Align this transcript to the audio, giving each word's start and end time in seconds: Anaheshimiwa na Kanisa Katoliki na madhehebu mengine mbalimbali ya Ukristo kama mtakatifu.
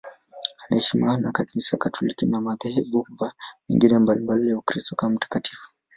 Anaheshimiwa 0.65 1.17
na 1.17 1.31
Kanisa 1.31 1.77
Katoliki 1.77 2.25
na 2.25 2.41
madhehebu 2.41 3.07
mengine 3.69 3.99
mbalimbali 3.99 4.49
ya 4.49 4.57
Ukristo 4.57 4.95
kama 4.95 5.15
mtakatifu. 5.15 5.67